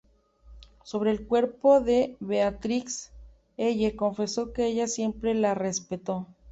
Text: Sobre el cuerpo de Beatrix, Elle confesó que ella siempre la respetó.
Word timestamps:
Sobre 0.83 1.11
el 1.11 1.27
cuerpo 1.27 1.79
de 1.79 2.17
Beatrix, 2.21 3.11
Elle 3.55 3.95
confesó 3.95 4.51
que 4.51 4.65
ella 4.65 4.87
siempre 4.87 5.35
la 5.35 5.53
respetó. 5.53 6.25